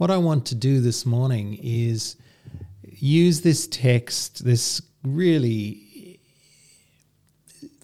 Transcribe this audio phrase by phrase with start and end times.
[0.00, 2.16] what I want to do this morning is
[2.82, 6.20] use this text, this really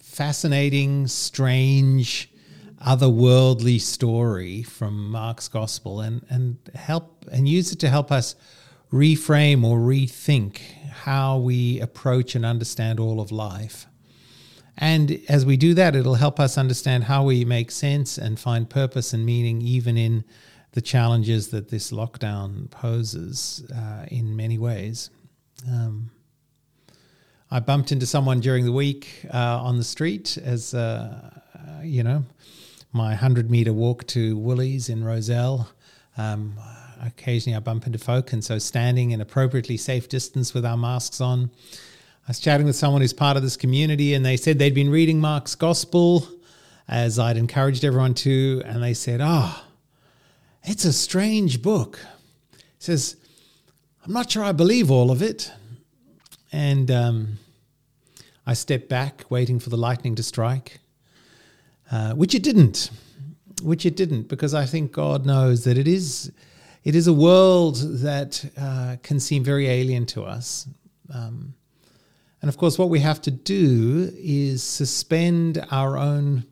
[0.01, 2.31] fascinating, strange,
[2.83, 8.33] otherworldly story from Mark's gospel and, and help and use it to help us
[8.91, 10.57] reframe or rethink
[10.89, 13.85] how we approach and understand all of life.
[14.75, 18.67] And as we do that, it'll help us understand how we make sense and find
[18.67, 20.23] purpose and meaning even in
[20.77, 25.09] the challenges that this lockdown poses uh, in many ways.
[25.67, 26.11] Um,
[27.49, 32.03] I bumped into someone during the week uh, on the street as, uh, uh you
[32.03, 32.25] know,
[32.93, 35.67] my 100 meter walk to Woolies in Rozelle.
[36.15, 36.53] Um,
[37.03, 41.19] occasionally I bump into folk, and so standing in appropriately safe distance with our masks
[41.19, 41.49] on.
[42.27, 44.91] I was chatting with someone who's part of this community, and they said they'd been
[44.91, 46.27] reading Mark's Gospel
[46.87, 49.63] as I'd encouraged everyone to, and they said, Oh,
[50.67, 51.99] it's a strange book.
[52.51, 53.15] He says,
[54.05, 55.51] I'm not sure I believe all of it.
[56.51, 57.39] And um,
[58.45, 60.79] I stepped back, waiting for the lightning to strike,
[61.91, 62.91] uh, which it didn't.
[63.63, 66.31] Which it didn't, because I think God knows that it is,
[66.83, 70.67] it is a world that uh, can seem very alien to us.
[71.13, 71.53] Um,
[72.41, 76.45] and of course, what we have to do is suspend our own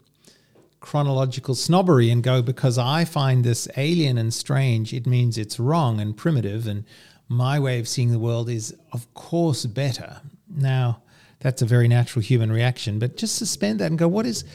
[0.86, 6.00] chronological snobbery and go, because I find this alien and strange, it means it's wrong
[6.00, 6.86] and primitive, and
[7.28, 10.22] my way of seeing the world is, of course, better.
[10.48, 11.02] Now,
[11.40, 14.46] that's a very natural human reaction, but just suspend that and go, what is,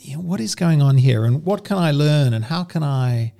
[0.00, 2.84] you know, what is going on here, and what can I learn, and how can
[2.84, 3.32] I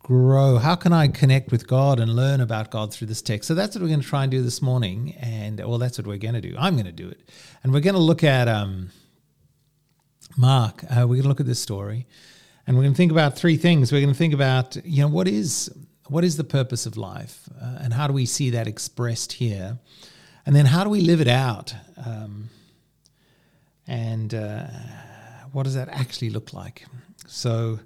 [0.00, 0.58] grow?
[0.58, 3.48] How can I connect with God and learn about God through this text?
[3.48, 6.06] So that's what we're going to try and do this morning, and well, that's what
[6.06, 6.54] we're going to do.
[6.58, 7.20] I'm going to do it,
[7.62, 8.90] and we're going to look at um,
[10.38, 10.84] Mark.
[10.84, 12.06] Uh, we're going to look at this story,
[12.64, 13.90] and we're going to think about three things.
[13.90, 15.68] We're going to think about you know what is
[16.06, 19.78] what is the purpose of life, uh, and how do we see that expressed here,
[20.46, 21.74] and then how do we live it out,
[22.06, 22.50] um,
[23.88, 24.68] and uh,
[25.50, 26.86] what does that actually look like?
[27.26, 27.80] So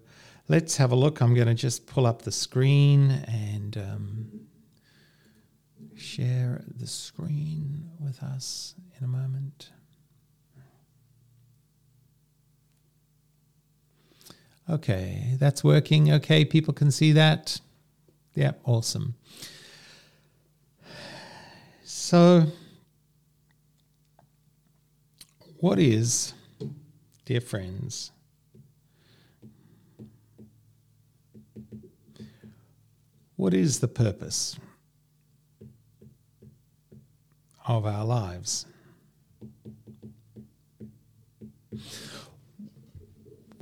[0.49, 1.23] let's have a look.
[1.23, 4.41] I'm going to just pull up the screen and um,
[5.97, 9.71] share the screen with us in a moment.
[14.71, 16.13] Okay, that's working.
[16.13, 17.61] Okay, people can see that.
[18.35, 19.15] Yeah, awesome.
[21.85, 22.47] So,
[25.59, 26.33] what is,
[27.25, 28.13] dear friends,
[33.37, 34.57] what is the purpose
[37.67, 38.67] of our lives?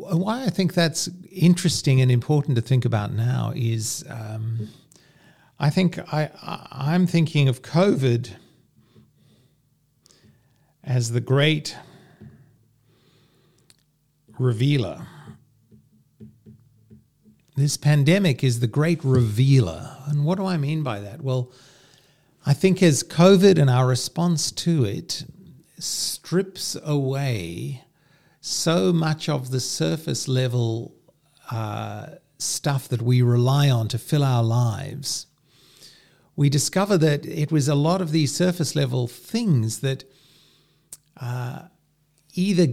[0.01, 4.69] Why I think that's interesting and important to think about now is um,
[5.59, 8.31] I think I, I I'm thinking of COVID
[10.83, 11.77] as the great
[14.39, 15.07] revealer.
[17.57, 19.97] This pandemic is the great revealer.
[20.07, 21.21] And what do I mean by that?
[21.21, 21.53] Well,
[22.47, 25.25] I think as COVID and our response to it
[25.79, 27.85] strips away
[28.41, 30.95] so much of the surface level
[31.51, 32.07] uh,
[32.39, 35.27] stuff that we rely on to fill our lives,
[36.37, 40.05] we discover that it was a lot of these surface level things that
[41.21, 41.63] uh,
[42.35, 42.69] either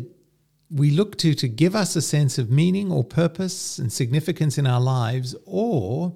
[0.69, 4.67] we look to to give us a sense of meaning or purpose and significance in
[4.67, 6.15] our lives, or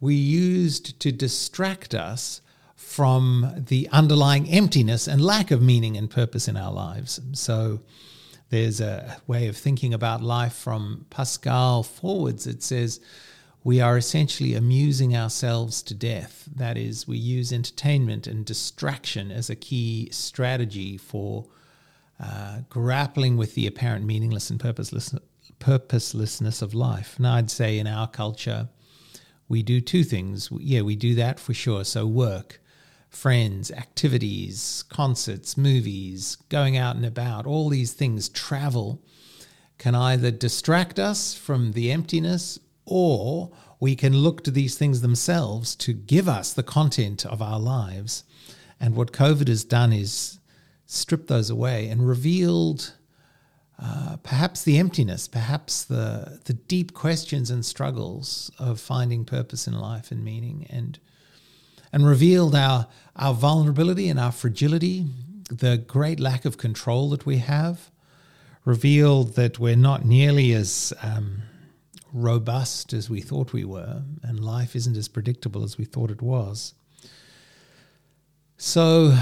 [0.00, 2.40] we used to distract us
[2.74, 7.20] from the underlying emptiness and lack of meaning and purpose in our lives.
[7.32, 7.80] So,
[8.52, 12.46] there's a way of thinking about life from Pascal forwards.
[12.46, 13.00] It says,
[13.64, 16.50] we are essentially amusing ourselves to death.
[16.54, 21.46] That is, we use entertainment and distraction as a key strategy for
[22.20, 25.14] uh, grappling with the apparent meaningless and purposeless,
[25.58, 27.18] purposelessness of life.
[27.18, 28.68] Now, I'd say in our culture,
[29.48, 30.50] we do two things.
[30.58, 31.84] Yeah, we do that for sure.
[31.84, 32.60] So, work
[33.12, 39.02] friends, activities, concerts, movies, going out and about, all these things, travel,
[39.78, 45.76] can either distract us from the emptiness or we can look to these things themselves
[45.76, 48.24] to give us the content of our lives.
[48.80, 50.38] And what COVID has done is
[50.86, 52.94] stripped those away and revealed
[53.78, 59.78] uh, perhaps the emptiness, perhaps the, the deep questions and struggles of finding purpose in
[59.78, 60.66] life and meaning.
[60.70, 60.98] And
[61.92, 62.86] and revealed our,
[63.16, 65.06] our vulnerability and our fragility,
[65.50, 67.90] the great lack of control that we have,
[68.64, 71.42] revealed that we're not nearly as um,
[72.12, 76.22] robust as we thought we were, and life isn't as predictable as we thought it
[76.22, 76.74] was.
[78.56, 79.16] So,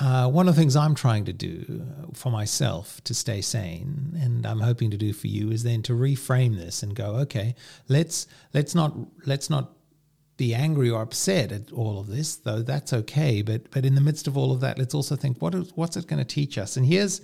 [0.00, 4.46] uh, one of the things I'm trying to do for myself to stay sane, and
[4.46, 7.54] I'm hoping to do for you, is then to reframe this and go, okay,
[7.88, 8.96] let's let's not
[9.26, 9.72] let's not
[10.42, 13.42] be angry or upset at all of this, though that's okay.
[13.42, 15.96] But but in the midst of all of that, let's also think, what is what's
[15.96, 16.76] it going to teach us?
[16.76, 17.20] And here's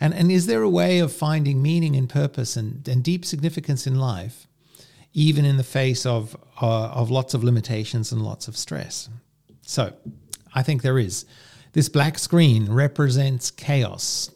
[0.00, 3.86] and and is there a way of finding meaning and purpose and, and deep significance
[3.86, 4.46] in life,
[5.12, 9.10] even in the face of uh, of lots of limitations and lots of stress?
[9.60, 9.92] So,
[10.54, 11.26] I think there is.
[11.74, 14.30] This black screen represents chaos,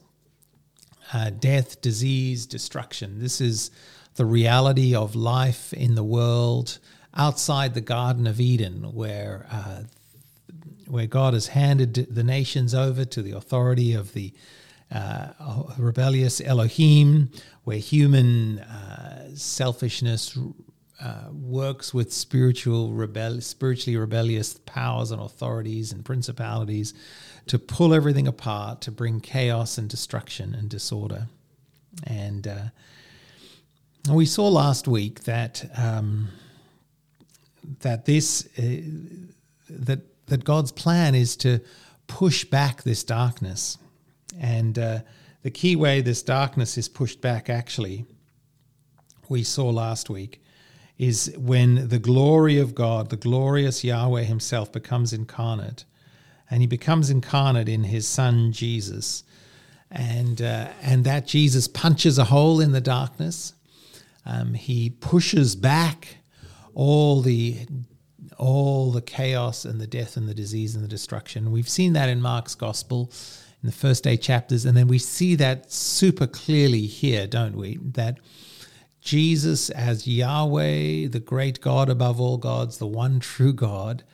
[1.15, 3.21] uh, death, disease, destruction.
[3.21, 3.71] This is
[4.17, 6.79] the reality of life in the world
[7.17, 9.83] outside the Garden of Eden, where uh,
[10.87, 14.33] where God has handed the nations over to the authority of the
[14.91, 15.33] uh,
[15.79, 17.31] rebellious Elohim,
[17.65, 20.37] where human uh, selfishness
[21.01, 26.95] uh, works with spiritual rebel- spiritually rebellious powers and authorities and principalities
[27.47, 31.27] to pull everything apart, to bring chaos and destruction and disorder.
[32.05, 32.65] And uh,
[34.13, 36.29] we saw last week that um,
[37.81, 38.63] that this uh,
[39.71, 41.61] that that God's plan is to
[42.07, 43.79] push back this darkness,
[44.39, 45.01] and uh,
[45.43, 48.07] the key way this darkness is pushed back actually
[49.33, 50.41] we saw last week
[50.99, 55.85] is when the glory of God, the glorious Yahweh Himself, becomes incarnate,
[56.51, 59.25] and He becomes incarnate in His Son Jesus,
[59.91, 63.55] and uh, and that Jesus punches a hole in the darkness.
[64.25, 66.19] Um, he pushes back
[66.75, 67.67] all the
[68.39, 71.53] all the chaos and the death and the disease and the destruction.
[71.53, 73.13] We've seen that in Mark's gospel
[73.63, 77.79] in the first eight chapters, and then we see that super clearly here, don't we?
[77.81, 78.19] That
[79.01, 84.05] Jesus, as Yahweh, the great God above all gods, the one true God,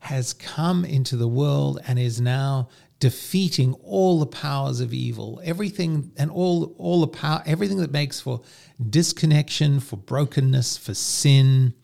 [0.00, 2.68] has come into the world and is now
[2.98, 8.20] defeating all the powers of evil, everything and all all the power, everything that makes
[8.20, 8.40] for
[8.88, 11.74] disconnection, for brokenness, for sin,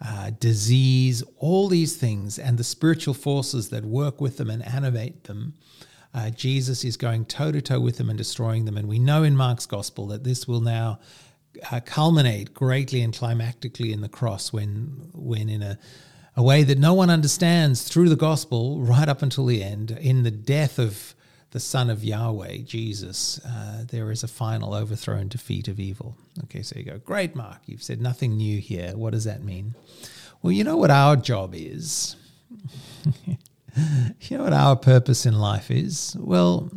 [0.00, 5.24] uh, disease, all these things, and the spiritual forces that work with them and animate
[5.24, 5.54] them.
[6.12, 8.76] Uh, Jesus is going toe to toe with them and destroying them.
[8.76, 11.00] And we know in Mark's gospel that this will now
[11.70, 15.78] uh, culminate greatly and climactically in the cross when when in a
[16.36, 20.24] a way that no one understands through the gospel right up until the end in
[20.24, 21.14] the death of
[21.54, 26.16] the son of Yahweh Jesus uh, there is a final overthrow and defeat of evil.
[26.42, 28.96] Okay so you go great mark you've said nothing new here.
[28.96, 29.76] What does that mean?
[30.42, 32.16] Well you know what our job is?
[34.20, 36.16] You know what our purpose in life is?
[36.18, 36.70] Well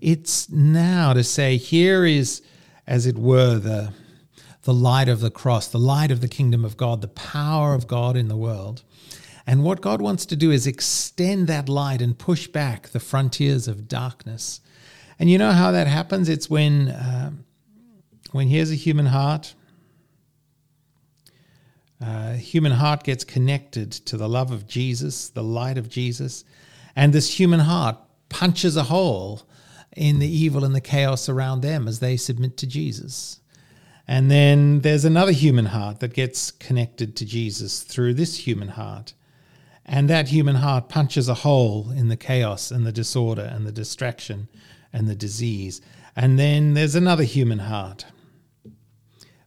[0.00, 2.42] it's now to say here is
[2.88, 3.92] as it were the
[4.62, 7.86] the light of the cross, the light of the kingdom of God, the power of
[7.86, 8.82] God in the world.
[9.50, 13.66] And what God wants to do is extend that light and push back the frontiers
[13.66, 14.60] of darkness.
[15.18, 16.28] And you know how that happens?
[16.28, 17.32] It's when uh,
[18.30, 19.56] when here's a human heart.
[22.00, 26.44] Uh, human heart gets connected to the love of Jesus, the light of Jesus,
[26.94, 27.96] and this human heart
[28.28, 29.42] punches a hole
[29.96, 33.40] in the evil and the chaos around them as they submit to Jesus.
[34.06, 39.12] And then there's another human heart that gets connected to Jesus through this human heart.
[39.92, 43.72] And that human heart punches a hole in the chaos and the disorder and the
[43.72, 44.46] distraction
[44.92, 45.80] and the disease.
[46.14, 48.06] And then there's another human heart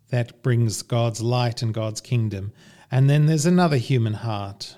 [0.10, 2.52] that brings God's light and God's kingdom.
[2.92, 4.76] And then there's another human heart.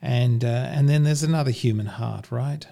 [0.00, 2.66] And, uh, and then there's another human heart, right?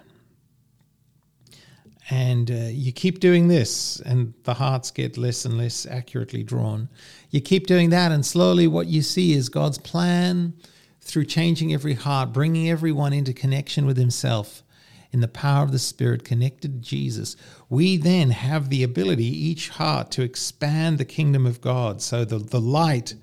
[2.08, 6.88] and uh, you keep doing this and the hearts get less and less accurately drawn
[7.30, 10.54] you keep doing that and slowly what you see is god's plan
[11.06, 14.62] through changing every heart bringing everyone into connection with himself
[15.12, 17.36] in the power of the spirit connected to jesus
[17.68, 22.38] we then have the ability each heart to expand the kingdom of god so the,
[22.38, 23.14] the light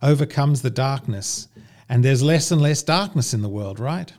[0.00, 1.48] overcomes the darkness
[1.88, 4.14] and there's less and less darkness in the world right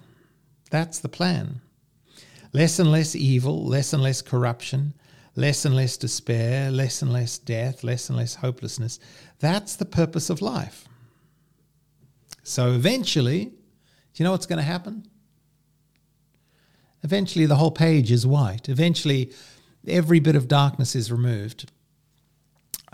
[0.70, 1.62] that's the plan
[2.53, 4.94] Less and less evil, less and less corruption,
[5.36, 9.00] less and less despair, less and less death, less and less hopelessness.
[9.39, 10.88] That's the purpose of life.
[12.43, 13.53] So eventually, do
[14.15, 15.07] you know what's going to happen?
[17.01, 18.69] Eventually, the whole page is white.
[18.69, 19.31] Eventually,
[19.88, 21.71] every bit of darkness is removed.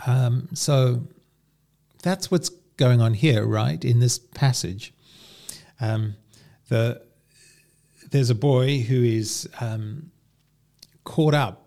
[0.06, 1.06] Um, so
[2.02, 4.94] that's what's going on here, right, in this passage.
[5.80, 6.16] Um,
[6.68, 7.02] the
[8.10, 10.10] there's a boy who is um,
[11.04, 11.66] caught up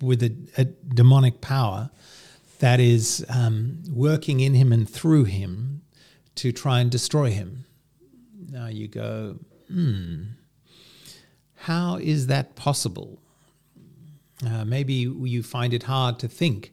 [0.00, 1.90] with a, a, demonic power
[2.58, 5.67] that is um, working in him and through him
[6.38, 7.64] to try and destroy him.
[8.50, 10.22] Now you go, hmm,
[11.56, 13.20] how is that possible?
[14.46, 16.72] Uh, maybe you find it hard to think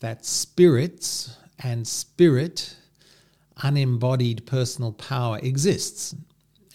[0.00, 2.76] that spirits and spirit,
[3.62, 6.14] unembodied personal power, exists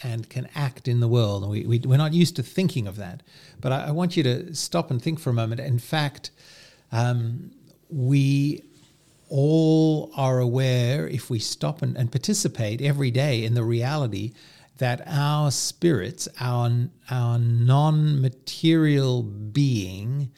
[0.04, 1.50] and can act in the world.
[1.50, 3.24] We, we, are not used to thinking of that.
[3.60, 5.60] But I, I, want you to stop and think for a moment.
[5.60, 6.32] In fact,
[6.92, 7.52] um,
[7.90, 8.69] we
[9.30, 14.34] all are aware, if we stop and, and participate every day in the reality
[14.78, 20.32] that our spirits, our, our non material being,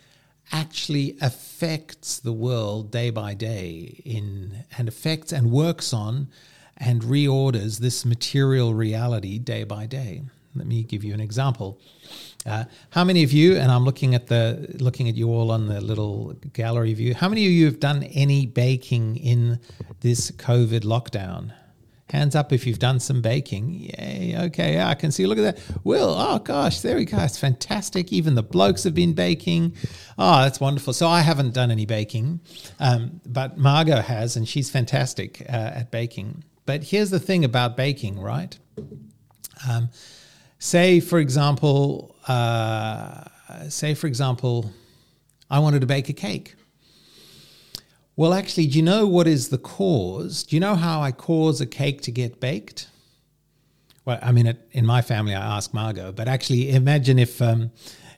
[0.52, 6.28] actually affects the world day by day in and affects and works on
[6.78, 10.24] and reorders this material reality day by day.
[10.56, 11.80] Let me give you an example.
[12.46, 15.68] Uh, how many of you, and I'm looking at the looking at you all on
[15.68, 17.14] the little gallery view.
[17.14, 19.60] How many of you have done any baking in
[20.00, 21.54] this COVID lockdown?
[22.10, 23.70] Hands up if you've done some baking.
[23.74, 25.26] Yay, okay, yeah, I can see.
[25.26, 25.60] Look at that.
[25.86, 27.18] Will, oh gosh, there we go.
[27.20, 28.12] It's fantastic.
[28.12, 29.76] Even the blokes have been baking.
[30.18, 30.94] Oh, that's wonderful.
[30.94, 32.42] So I haven't done any baking,
[32.80, 36.44] um, but Margot has, and she's fantastic uh, at baking.
[36.66, 38.58] But here's the thing about baking, right?
[39.70, 39.90] Um,
[40.62, 43.24] say, for example, uh,
[43.68, 44.72] say, for example,
[45.50, 46.56] I wanted to bake a cake.
[48.16, 50.44] Well, actually, do you know what is the cause?
[50.44, 52.88] Do you know how I cause a cake to get baked?
[54.06, 57.72] Well, I mean, in my family, I ask Margot, but actually, imagine if um,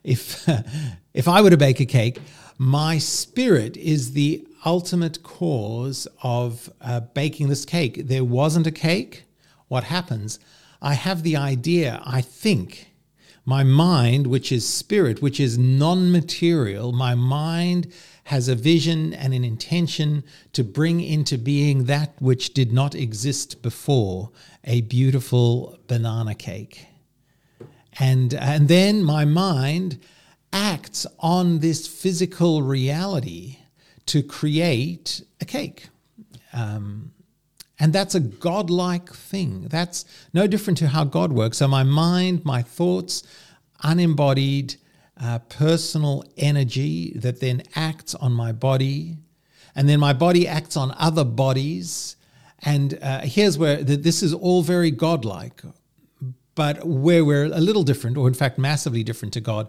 [0.04, 0.46] if
[1.14, 2.20] if I were to bake a cake,
[2.58, 8.08] my spirit is the ultimate cause of uh, baking this cake.
[8.08, 9.24] There wasn't a cake.
[9.70, 10.40] What happens?
[10.84, 12.02] I have the idea.
[12.06, 12.90] I think
[13.46, 17.92] my mind, which is spirit, which is non-material, my mind
[18.26, 23.62] has a vision and an intention to bring into being that which did not exist
[23.62, 24.32] before
[24.66, 26.88] a beautiful banana cake.
[28.00, 30.00] And, and then my mind
[30.52, 33.58] acts on this physical reality
[34.08, 35.90] to create a cake.
[36.52, 37.12] Um,
[37.84, 39.68] and that's a godlike thing.
[39.68, 41.58] That's no different to how God works.
[41.58, 43.24] So my mind, my thoughts,
[43.84, 44.76] unembodied,
[45.22, 49.18] uh, personal energy that then acts on my body,
[49.76, 52.16] and then my body acts on other bodies.
[52.62, 55.62] And uh, here's where the, this is all very godlike,
[56.56, 59.68] but where we're a little different, or in fact, massively different to God.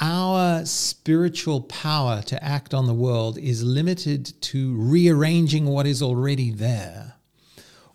[0.00, 6.50] Our spiritual power to act on the world is limited to rearranging what is already
[6.50, 7.11] there.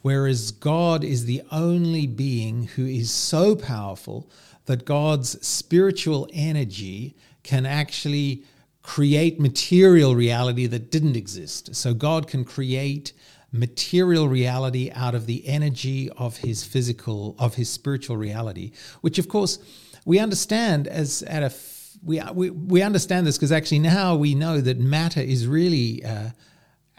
[0.07, 4.31] Whereas God is the only being who is so powerful
[4.65, 8.45] that God's spiritual energy can actually
[8.83, 11.75] create material reality that didn't exist.
[11.75, 13.11] So God can create
[13.51, 18.71] material reality out of the energy of his physical of his spiritual reality,
[19.01, 19.59] which of course
[20.05, 21.53] we understand as at a
[22.01, 26.29] we we, we understand this because actually now we know that matter is really uh,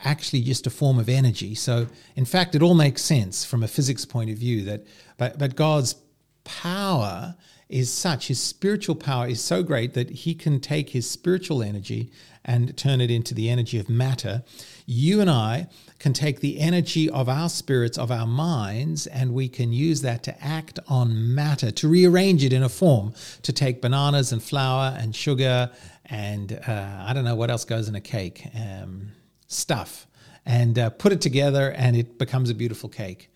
[0.04, 1.54] actually just a form of energy.
[1.54, 4.86] So in fact, it all makes sense from a physics point of view that
[5.16, 5.96] but but God's
[6.44, 7.36] power
[7.68, 12.10] is such, his spiritual power is so great that he can take his spiritual energy
[12.42, 14.42] and turn it into the energy of matter.
[14.86, 19.50] You and I can take the energy of our spirits, of our minds, and we
[19.50, 23.12] can use that to act on matter, to rearrange it in a form,
[23.42, 25.70] to take bananas and flour and sugar
[26.10, 29.12] and uh, I don't know what else goes in a cake, um,
[29.48, 30.06] stuff,
[30.46, 33.30] and uh, put it together, and it becomes a beautiful cake.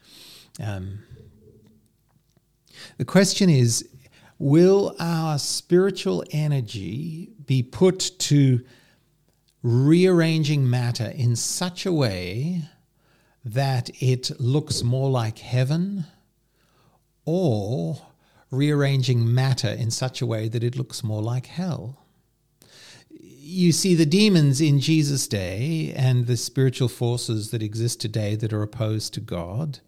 [0.63, 1.01] Um,
[2.99, 3.89] the question is
[4.39, 8.65] will our spiritual energy be put to
[9.63, 12.63] rearranging matter in such a way
[13.45, 16.05] that it looks more like heaven
[17.25, 18.01] or
[18.51, 22.02] rearranging matter in such a way that it looks more like hell?
[23.45, 28.53] You see, the demons in Jesus' day and the spiritual forces that exist today that
[28.53, 29.81] are opposed to God,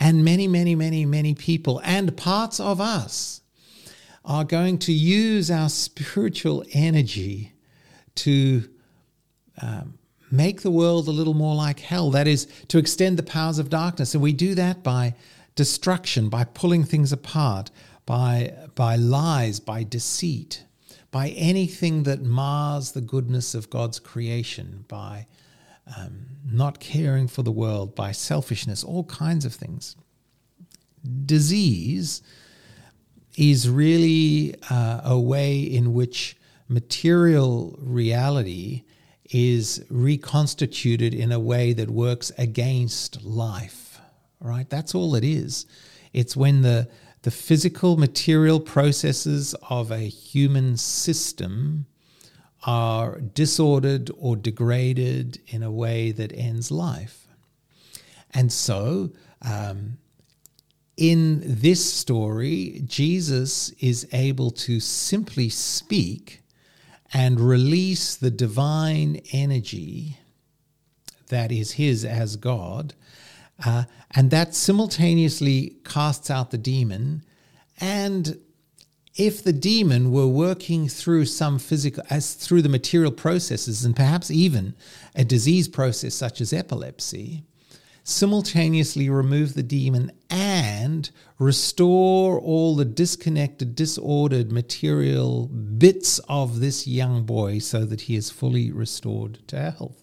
[0.00, 3.40] and many, many, many, many people and parts of us
[4.24, 7.52] are going to use our spiritual energy
[8.16, 8.68] to
[9.60, 9.96] um,
[10.32, 12.10] make the world a little more like hell.
[12.10, 14.12] That is, to extend the powers of darkness.
[14.12, 15.14] And we do that by
[15.54, 17.70] destruction, by pulling things apart,
[18.06, 20.64] by, by lies, by deceit,
[21.12, 25.26] by anything that mars the goodness of God's creation, by
[25.96, 29.94] um, not caring for the world, by selfishness, all kinds of things.
[31.26, 32.22] Disease
[33.36, 36.36] is really uh, a way in which
[36.68, 38.82] material reality
[39.30, 44.00] is reconstituted in a way that works against life,
[44.40, 44.68] right?
[44.70, 45.66] That's all it is.
[46.12, 46.88] It's when the,
[47.22, 51.86] the physical material processes of a human system
[52.64, 57.26] are disordered or degraded in a way that ends life.
[58.34, 59.10] And so,
[59.42, 59.98] um,
[60.96, 66.42] in this story, Jesus is able to simply speak
[67.12, 70.18] and release the divine energy
[71.28, 72.94] that is his as God.
[73.64, 77.24] Uh, and that simultaneously casts out the demon.
[77.80, 78.38] And
[79.16, 84.30] if the demon were working through some physical, as through the material processes, and perhaps
[84.30, 84.74] even
[85.14, 87.44] a disease process such as epilepsy,
[88.04, 97.24] simultaneously remove the demon and restore all the disconnected, disordered material bits of this young
[97.24, 100.01] boy so that he is fully restored to health.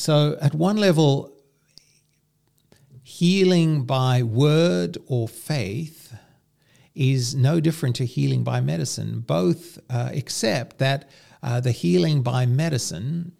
[0.00, 1.30] So, at one level,
[3.02, 6.14] healing by word or faith
[6.94, 11.10] is no different to healing by medicine, both uh, except that
[11.42, 13.32] uh, the healing by medicine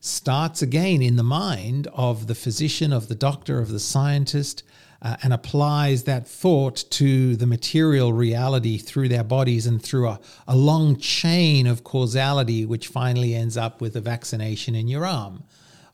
[0.00, 4.64] starts again in the mind of the physician, of the doctor, of the scientist,
[5.02, 10.18] uh, and applies that thought to the material reality through their bodies and through a,
[10.48, 15.44] a long chain of causality, which finally ends up with a vaccination in your arm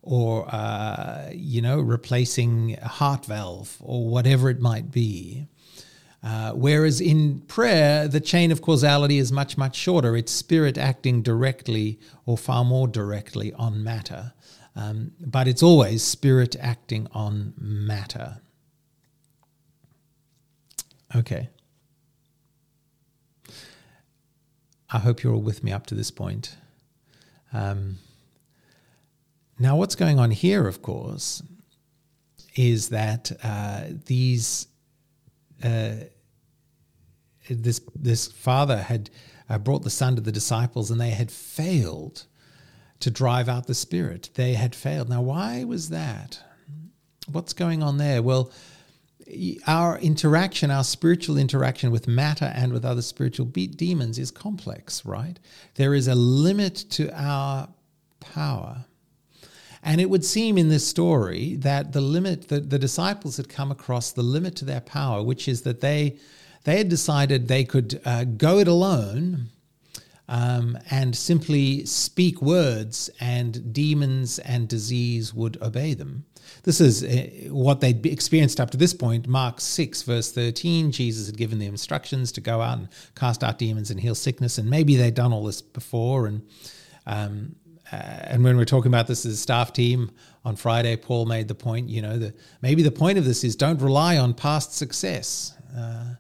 [0.02, 5.48] or, uh, you know, replacing a heart valve or whatever it might be.
[6.22, 10.16] Uh, whereas in prayer, the chain of causality is much, much shorter.
[10.16, 14.32] It's spirit acting directly or far more directly on matter.
[14.74, 18.40] Um, but it's always spirit acting on matter.
[21.14, 21.48] Okay.
[24.90, 26.56] I hope you're all with me up to this point.
[27.52, 27.98] Um,
[29.58, 31.42] now, what's going on here, of course,
[32.54, 34.66] is that uh, these
[35.62, 35.96] uh,
[37.48, 39.10] this this father had
[39.48, 42.26] uh, brought the son to the disciples, and they had failed
[43.00, 44.30] to drive out the spirit.
[44.34, 45.08] They had failed.
[45.08, 46.40] Now, why was that?
[47.30, 48.22] What's going on there?
[48.22, 48.50] Well,
[49.66, 55.38] our interaction, our spiritual interaction with matter and with other spiritual demons is complex, right?
[55.74, 57.68] There is a limit to our
[58.20, 58.84] power.
[59.82, 63.70] And it would seem in this story that the limit, that the disciples had come
[63.70, 66.18] across the limit to their power, which is that they,
[66.64, 69.50] they had decided they could uh, go it alone
[70.28, 76.26] um, and simply speak words, and demons and disease would obey them.
[76.64, 79.26] This is uh, what they'd experienced up to this point.
[79.26, 83.58] Mark 6, verse 13, Jesus had given them instructions to go out and cast out
[83.58, 84.58] demons and heal sickness.
[84.58, 86.26] And maybe they'd done all this before.
[86.26, 86.42] And
[87.06, 87.56] um,
[87.92, 90.10] uh, and when we're talking about this as a staff team
[90.44, 93.56] on Friday, Paul made the point, you know, that maybe the point of this is
[93.56, 95.54] don't rely on past success.
[95.76, 96.14] Uh,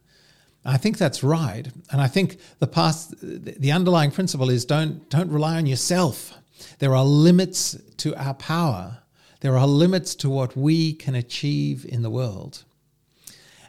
[0.64, 5.30] I think that's right, and I think the past, the underlying principle is don't don't
[5.30, 6.34] rely on yourself.
[6.78, 8.98] There are limits to our power.
[9.40, 12.64] There are limits to what we can achieve in the world,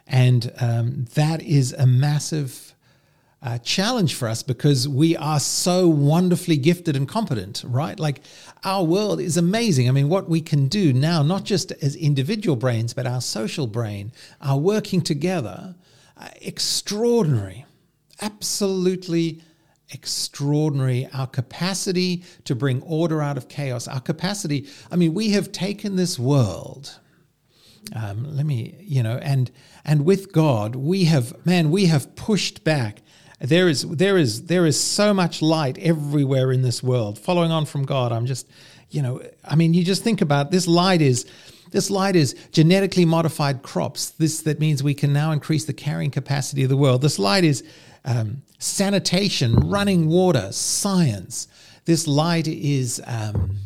[0.06, 2.69] and um, that is a massive
[3.42, 7.98] uh, challenge for us because we are so wonderfully gifted and competent, right?
[7.98, 8.20] Like
[8.64, 9.88] our world is amazing.
[9.88, 13.66] I mean, what we can do now, not just as individual brains, but our social
[13.66, 15.74] brain, are working together,
[16.18, 17.64] uh, extraordinary,
[18.20, 19.42] absolutely
[19.88, 21.08] extraordinary.
[21.14, 24.68] Our capacity to bring order out of chaos, our capacity.
[24.90, 27.00] I mean, we have taken this world.
[27.96, 29.50] Um, let me, you know, and
[29.86, 33.00] and with God, we have, man, we have pushed back
[33.40, 37.18] there is there is there is so much light everywhere in this world.
[37.18, 38.46] Following on from God, I'm just,
[38.90, 41.24] you know, I mean, you just think about this light is
[41.70, 44.10] this light is genetically modified crops.
[44.10, 47.00] This that means we can now increase the carrying capacity of the world.
[47.00, 47.64] This light is
[48.04, 51.48] um, sanitation, running water, science.
[51.86, 53.56] This light is um,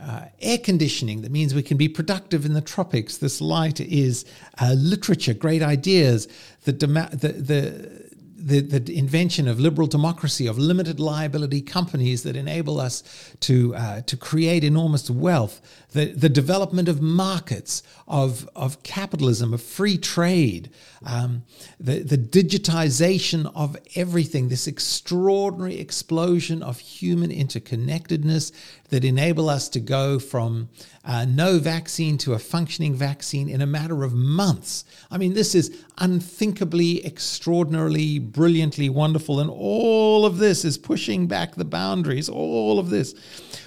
[0.00, 1.20] uh, air conditioning.
[1.20, 3.18] That means we can be productive in the tropics.
[3.18, 4.24] This light is
[4.58, 6.28] uh, literature, great ideas.
[6.64, 8.05] The, the the
[8.46, 13.02] the, the invention of liberal democracy, of limited liability companies that enable us
[13.40, 15.60] to, uh, to create enormous wealth,
[15.96, 20.70] the, the development of markets, of, of capitalism, of free trade,
[21.04, 21.42] um,
[21.80, 28.52] the, the digitization of everything, this extraordinary explosion of human interconnectedness
[28.90, 30.68] that enable us to go from
[31.04, 34.84] uh, no vaccine to a functioning vaccine in a matter of months.
[35.10, 39.40] I mean, this is unthinkably, extraordinarily brilliantly wonderful.
[39.40, 43.14] And all of this is pushing back the boundaries, all of this.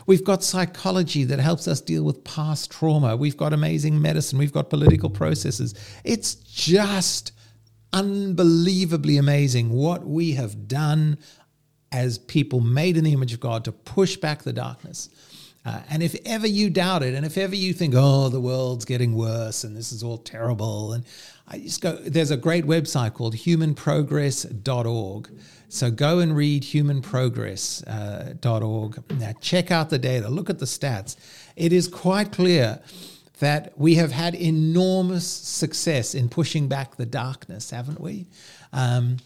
[0.10, 3.16] We've got psychology that helps us deal with past trauma.
[3.16, 4.40] We've got amazing medicine.
[4.40, 5.76] We've got political processes.
[6.04, 7.32] It's just
[7.94, 11.20] unbelievably amazing what we have done
[11.92, 15.10] as people made in the image of God to push back the darkness.
[15.64, 18.86] Uh, and if ever you doubt it, and if ever you think, oh, the world's
[18.86, 21.06] getting worse and this is all terrible, and
[21.52, 25.30] I just go, there's a great website called humanprogress.org.
[25.68, 28.98] So go and read humanprogress.org.
[28.98, 31.18] Uh, now, check out the data, look at the stats.
[31.56, 32.80] It is quite clear
[33.40, 38.28] that we have had enormous success in pushing back the darkness, haven't we?
[38.74, 39.18] Um,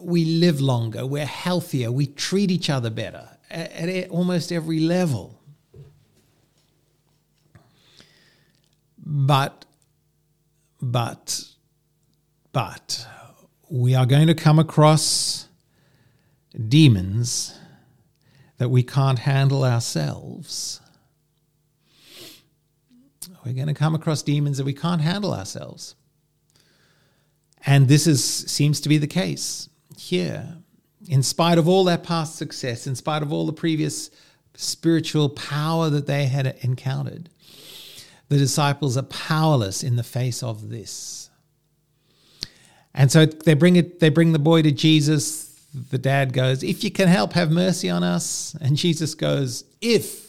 [0.00, 5.40] we live longer, we're healthier, we treat each other better at, at almost every level.
[9.04, 9.64] But,
[10.80, 11.44] but,
[12.52, 13.06] but,
[13.70, 15.48] we are going to come across
[16.68, 17.58] demons
[18.58, 20.80] that we can't handle ourselves.
[23.44, 25.94] We're going to come across demons that we can't handle ourselves.
[27.64, 30.56] And this is seems to be the case here.
[31.08, 34.10] In spite of all their past success, in spite of all the previous
[34.54, 37.30] spiritual power that they had encountered,
[38.28, 41.30] the disciples are powerless in the face of this.
[42.94, 45.46] And so they bring it they bring the boy to Jesus.
[45.90, 50.28] The dad goes, "If you can help, have mercy on us." And Jesus goes, "If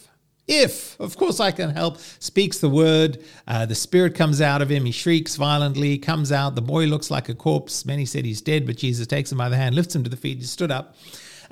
[0.50, 3.22] if, of course, I can help, speaks the word.
[3.46, 4.84] Uh, the spirit comes out of him.
[4.84, 6.56] He shrieks violently, comes out.
[6.56, 7.86] The boy looks like a corpse.
[7.86, 10.16] Many said he's dead, but Jesus takes him by the hand, lifts him to the
[10.16, 10.38] feet.
[10.38, 10.96] He stood up.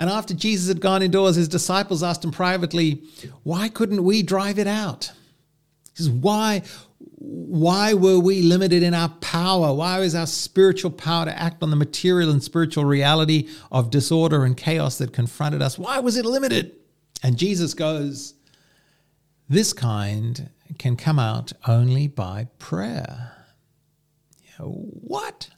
[0.01, 3.05] And after Jesus had gone indoors, his disciples asked him privately,
[3.45, 5.13] Why couldn't we drive it out?
[6.07, 6.63] Why?
[7.21, 9.73] Why were we limited in our power?
[9.75, 14.45] Why was our spiritual power to act on the material and spiritual reality of disorder
[14.45, 15.79] and chaos that confronted us?
[15.79, 16.77] Why was it limited?
[17.23, 18.35] And Jesus goes,
[19.49, 23.33] This kind can come out only by prayer.
[24.59, 25.51] What?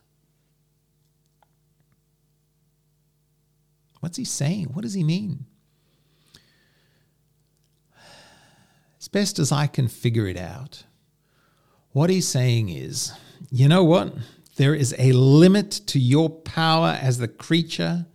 [4.01, 4.67] What's he saying?
[4.73, 5.47] What does he mean?
[9.01, 10.85] As best as I can figure it out,
[11.93, 13.13] what he's saying is,
[13.51, 14.15] you know what?
[14.57, 18.07] There is a limit to your power as the creature.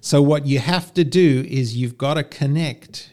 [0.00, 3.10] So what you have to do is you've got to connect.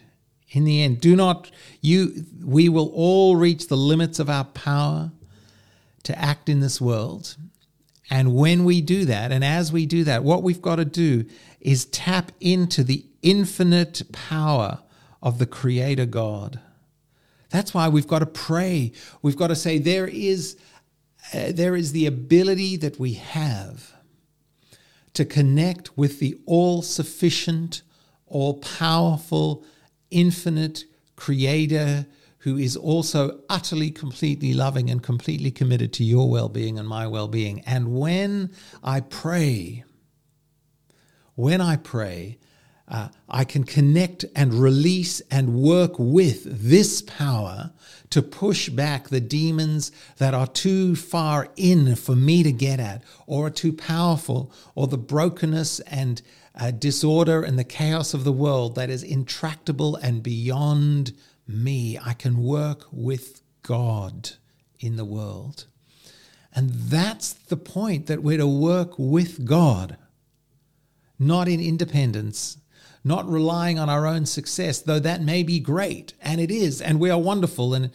[0.52, 1.52] In the end, do not
[1.82, 5.12] you we will all reach the limits of our power
[6.04, 7.36] to act in this world.
[8.10, 11.26] And when we do that, and as we do that, what we've got to do
[11.60, 14.80] is tap into the infinite power
[15.22, 16.60] of the Creator God.
[17.50, 18.92] That's why we've got to pray.
[19.22, 20.58] We've got to say there is
[21.34, 23.94] uh, there is the ability that we have
[25.14, 27.82] to connect with the all sufficient,
[28.28, 29.64] all powerful,
[30.12, 30.86] infinite
[31.16, 32.06] creator
[32.40, 37.06] who is also utterly, completely loving and completely committed to your well being and my
[37.06, 37.60] well being.
[37.62, 39.84] And when I pray,
[41.36, 42.38] when I pray,
[42.90, 47.72] uh, I can connect and release and work with this power
[48.10, 53.04] to push back the demons that are too far in for me to get at,
[53.28, 56.24] or are too powerful, or the brokenness and
[56.56, 61.14] uh, disorder and the chaos of the world that is intractable and beyond
[61.48, 62.00] me.
[62.04, 64.32] I can work with God
[64.80, 65.68] in the world.
[66.56, 69.98] And that's the point that we're to work with God,
[71.20, 72.58] not in independence
[73.10, 77.00] not relying on our own success, though that may be great, and it is, and
[77.00, 77.74] we are wonderful.
[77.74, 77.90] And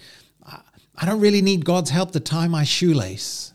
[0.44, 3.52] I don't really need God's help to tie my shoelace,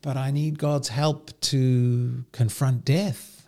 [0.00, 3.46] but I need God's help to confront death.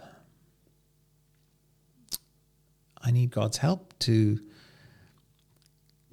[3.00, 4.38] I need God's help to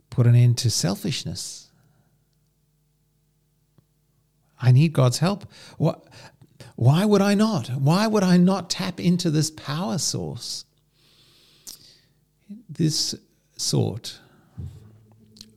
[0.09, 1.69] put an end to selfishness.
[4.61, 5.51] I need God's help.
[5.77, 6.07] What
[6.75, 7.69] why would I not?
[7.69, 10.65] Why would I not tap into this power source?
[12.69, 13.15] This
[13.57, 14.19] sort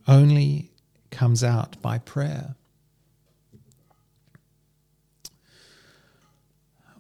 [0.09, 0.71] only
[1.11, 2.55] comes out by prayer.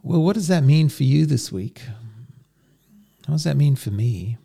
[0.02, 1.82] Well, what does that mean for you this week?
[3.26, 4.36] What does that mean for me?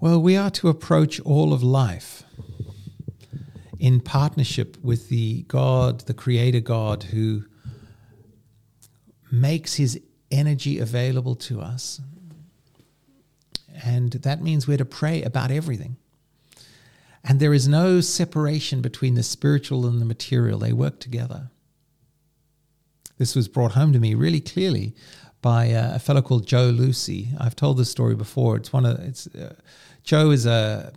[0.00, 2.24] Well, we are to approach all of life
[3.78, 7.44] in partnership with the God, the Creator God, who
[9.30, 12.00] makes his energy available to us.
[13.84, 15.96] And that means we're to pray about everything.
[17.24, 21.50] And there is no separation between the spiritual and the material, they work together.
[23.18, 24.94] this was brought home to me really clearly
[25.42, 27.28] by uh, a fellow called Joe Lusi.
[27.38, 28.56] I've told this story before.
[28.56, 29.54] It's one of it's uh,
[30.02, 30.92] Joe is a,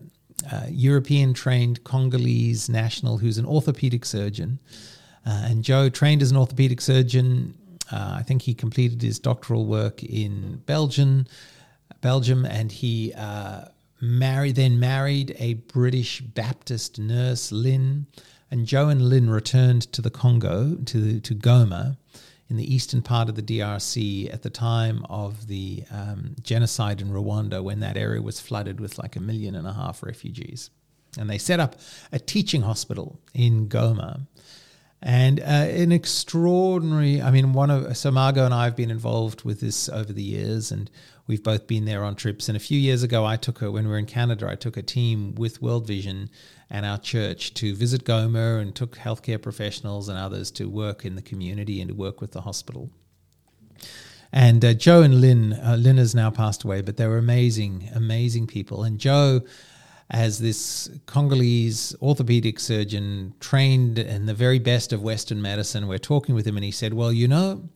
[0.52, 4.60] a European trained Congolese national who's an orthopedic surgeon,
[5.26, 7.56] uh, and Joe trained as an orthopedic surgeon.
[7.92, 11.26] Uh, I think he completed his doctoral work in Belgium,
[12.02, 13.66] Belgium, and he uh,
[14.02, 18.08] married then married a British Baptist nurse, Lynn,
[18.50, 21.98] and Joe and Lynn returned to the Congo to to Goma
[22.50, 27.10] in the eastern part of the DRC at the time of the um, genocide in
[27.10, 30.70] Rwanda when that area was flooded with like a million and a half refugees.
[31.18, 31.76] And they set up
[32.12, 34.28] a teaching hospital in Goma.
[35.06, 39.44] And uh, an extraordinary, I mean, one of, so Margot and I have been involved
[39.44, 40.90] with this over the years, and
[41.28, 42.48] we've both been there on trips.
[42.48, 44.78] And a few years ago, I took her, when we were in Canada, I took
[44.78, 46.30] a team with World Vision
[46.70, 51.16] and our church to visit Goma and took healthcare professionals and others to work in
[51.16, 52.90] the community and to work with the hospital.
[54.32, 57.90] And uh, Joe and Lynn, uh, Lynn has now passed away, but they were amazing,
[57.94, 58.84] amazing people.
[58.84, 59.42] And Joe,
[60.14, 66.36] as this Congolese orthopedic surgeon trained in the very best of Western medicine, we're talking
[66.36, 67.68] with him, and he said, Well, you know,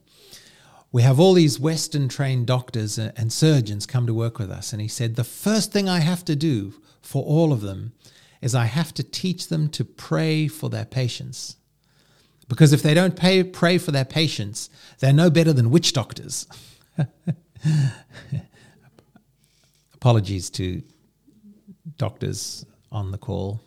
[0.92, 4.72] we have all these Western trained doctors and surgeons come to work with us.
[4.72, 7.92] And he said, The first thing I have to do for all of them
[8.40, 11.56] is I have to teach them to pray for their patients.
[12.48, 14.70] Because if they don't pay, pray for their patients,
[15.00, 16.46] they're no better than witch doctors.
[19.94, 20.82] Apologies to
[21.96, 23.60] doctors on the call.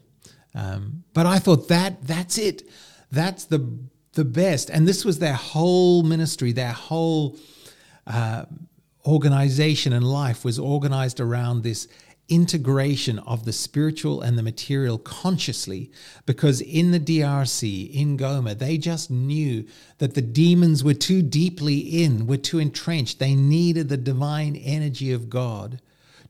[0.53, 2.63] Um, but I thought that that's it.
[3.12, 3.79] That's the
[4.13, 4.69] the best.
[4.69, 7.38] And this was their whole ministry, their whole
[8.05, 8.45] uh,
[9.05, 11.88] organization and life was organized around this
[12.27, 15.91] integration of the spiritual and the material consciously
[16.25, 19.65] because in the DRC, in Goma, they just knew
[19.97, 23.19] that the demons were too deeply in, were too entrenched.
[23.19, 25.81] They needed the divine energy of God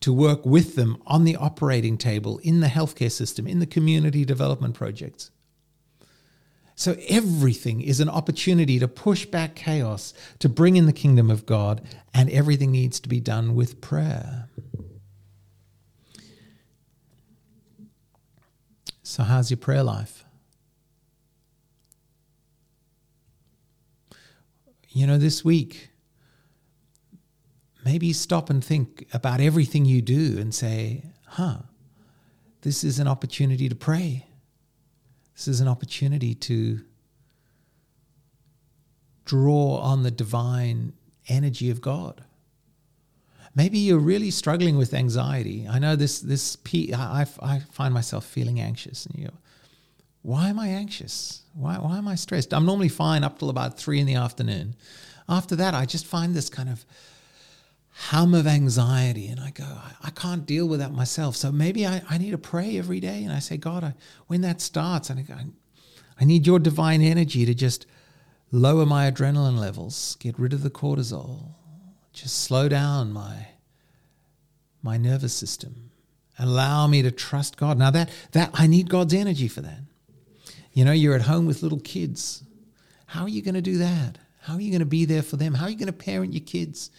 [0.01, 4.25] to work with them on the operating table, in the healthcare system, in the community
[4.25, 5.31] development projects.
[6.75, 11.45] So everything is an opportunity to push back chaos, to bring in the kingdom of
[11.45, 11.81] God,
[12.13, 14.49] and everything needs to be done with prayer.
[19.03, 20.25] So, how's your prayer life?
[24.89, 25.90] You know, this week,
[27.83, 31.57] maybe stop and think about everything you do and say, huh,
[32.61, 34.25] this is an opportunity to pray.
[35.35, 36.81] This is an opportunity to
[39.25, 40.93] draw on the divine
[41.27, 42.23] energy of God.
[43.53, 45.67] Maybe you're really struggling with anxiety.
[45.69, 46.19] I know this.
[46.21, 46.57] This
[46.95, 49.29] I, I find myself feeling anxious, and you.
[50.21, 51.41] Why am I anxious?
[51.53, 52.53] Why why am I stressed?
[52.53, 54.75] I'm normally fine up till about three in the afternoon.
[55.27, 56.85] After that, I just find this kind of
[58.09, 61.35] hum of anxiety, and I go, I, I can't deal with that myself.
[61.35, 63.93] So maybe I, I need to pray every day, and I say, God, I,
[64.27, 65.45] when that starts, and I,
[66.19, 67.85] I need your divine energy to just
[68.51, 71.53] lower my adrenaline levels, get rid of the cortisol,
[72.11, 73.47] just slow down my
[74.83, 75.91] my nervous system.
[76.39, 77.77] Allow me to trust god.
[77.77, 79.81] Now that that i need god's energy for that.
[80.73, 82.43] You know you're at home with little kids.
[83.05, 84.17] How are you going to do that?
[84.41, 85.53] How are you going to be there for them?
[85.53, 86.89] How are you going to parent your kids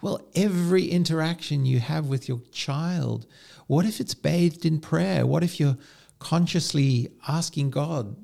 [0.00, 3.26] well every interaction you have with your child
[3.70, 5.24] what if it's bathed in prayer?
[5.24, 5.76] What if you're
[6.18, 8.16] consciously asking god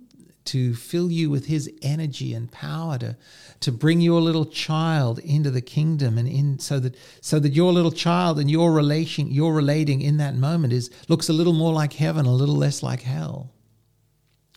[0.47, 3.17] to fill you with his energy and power to
[3.61, 7.73] to bring your little child into the kingdom and in so that so that your
[7.73, 11.73] little child and your relation your relating in that moment is looks a little more
[11.73, 13.53] like heaven a little less like hell?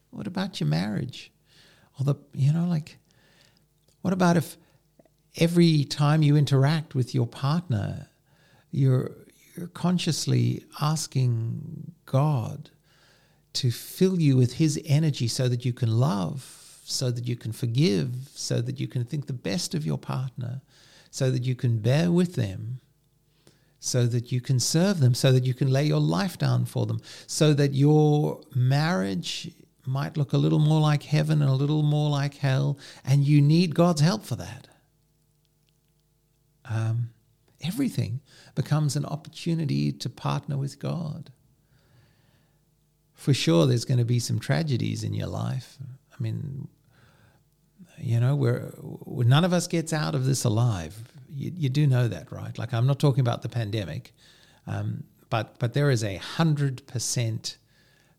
[0.10, 1.32] What about your marriage?
[2.00, 2.98] Or the you know like
[4.02, 4.58] what about if
[5.38, 8.08] every time you interact with your partner
[8.72, 9.12] you're
[9.56, 12.70] you're consciously asking god
[13.54, 17.52] to fill you with His energy so that you can love, so that you can
[17.52, 20.62] forgive, so that you can think the best of your partner,
[21.12, 22.80] so that you can bear with them,
[23.80, 26.86] so that you can serve them, so that you can lay your life down for
[26.86, 29.52] them, so that your marriage
[29.86, 33.42] might look a little more like heaven and a little more like hell, and you
[33.42, 34.68] need God's help for that.
[36.70, 37.10] Um,
[37.62, 38.22] everything
[38.56, 41.32] becomes an opportunity to partner with God
[43.20, 45.78] for sure there's going to be some tragedies in your life.
[46.14, 46.70] I mean,
[47.98, 48.72] you know, we're,
[49.06, 50.98] none of us gets out of this alive.
[51.30, 52.58] You, you do know that, right?
[52.58, 54.14] Like, I'm not talking about the pandemic,
[54.68, 57.58] um, but but there is a hundred percent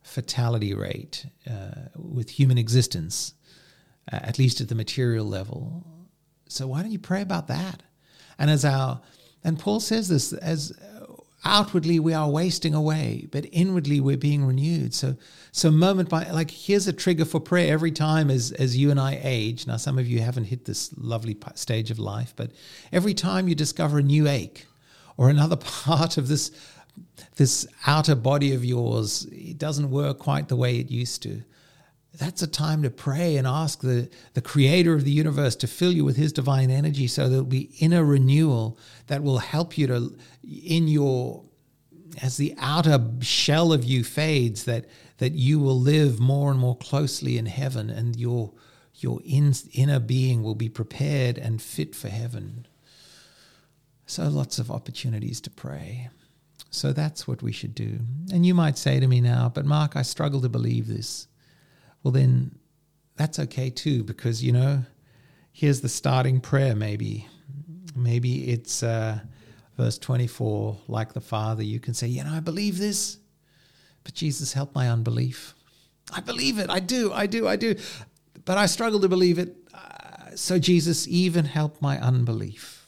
[0.03, 3.33] fatality rate uh, with human existence,
[4.13, 5.83] uh, at least at the material level,
[6.51, 7.83] So why don't you pray about that?
[8.41, 9.01] And as our
[9.45, 10.73] and Paul says this as
[11.45, 14.95] outwardly we are wasting away, but inwardly we're being renewed.
[14.95, 15.17] So
[15.53, 18.99] so moment by like here's a trigger for prayer every time as as you and
[18.99, 19.67] I age.
[19.67, 22.51] Now some of you haven't hit this lovely stage of life, but
[22.93, 24.67] every time you discover a new ache
[25.17, 26.51] or another part of this
[27.37, 31.43] this outer body of yours it doesn't work quite the way it used to
[32.19, 35.93] that's a time to pray and ask the, the creator of the universe to fill
[35.93, 40.17] you with his divine energy so there'll be inner renewal that will help you to
[40.43, 41.45] in your
[42.23, 44.87] as the outer shell of you fades that
[45.19, 48.53] that you will live more and more closely in heaven and your
[48.97, 52.67] your in, inner being will be prepared and fit for heaven.
[54.05, 56.11] So lots of opportunities to pray.
[56.71, 58.01] So that's what we should do.
[58.33, 61.27] And you might say to me now but mark i struggle to believe this
[62.03, 62.59] well, then
[63.17, 64.85] that's okay too, because, you know,
[65.53, 67.27] here's the starting prayer maybe.
[67.95, 69.21] Maybe it's uh,
[69.77, 73.19] verse 24, like the Father, you can say, you know, I believe this,
[74.05, 75.55] but Jesus, help my unbelief.
[76.13, 76.71] I believe it.
[76.71, 77.13] I do.
[77.13, 77.47] I do.
[77.47, 77.77] I do.
[78.45, 79.57] But I struggle to believe it.
[79.73, 82.87] Uh, so, Jesus, even help my unbelief.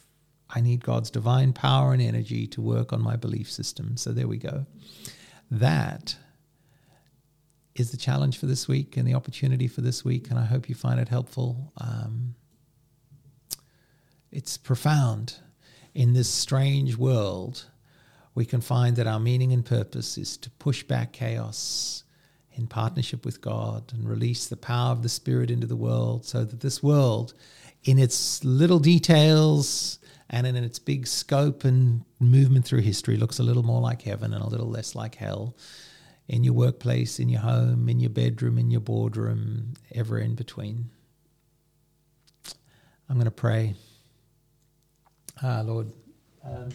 [0.50, 3.96] I need God's divine power and energy to work on my belief system.
[3.96, 4.66] So, there we go.
[5.50, 6.16] That
[7.74, 10.68] is the challenge for this week and the opportunity for this week, and I hope
[10.68, 11.72] you find it helpful.
[11.78, 12.34] Um,
[14.30, 15.36] it's profound.
[15.94, 17.66] In this strange world,
[18.34, 22.04] we can find that our meaning and purpose is to push back chaos
[22.54, 26.44] in partnership with God and release the power of the Spirit into the world so
[26.44, 27.34] that this world,
[27.84, 33.42] in its little details and in its big scope and movement through history, looks a
[33.42, 35.56] little more like heaven and a little less like hell
[36.28, 40.90] in your workplace, in your home, in your bedroom, in your boardroom, ever in between.
[43.08, 43.74] I'm going to pray.
[45.42, 45.92] Ah, Lord.
[46.44, 46.70] Um,